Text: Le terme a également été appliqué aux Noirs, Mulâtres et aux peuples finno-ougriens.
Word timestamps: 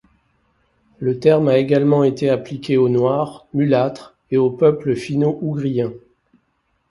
Le 0.97 1.19
terme 1.19 1.47
a 1.49 1.59
également 1.59 2.03
été 2.03 2.31
appliqué 2.31 2.75
aux 2.75 2.89
Noirs, 2.89 3.45
Mulâtres 3.53 4.15
et 4.31 4.37
aux 4.37 4.49
peuples 4.49 4.95
finno-ougriens. 4.95 5.93